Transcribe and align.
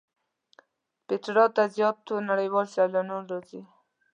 پېټرا 1.07 1.45
ته 1.55 1.63
زیات 1.75 1.97
نړیوال 2.31 2.65
سیلانیان 2.75 3.23
راځي. 3.31 3.61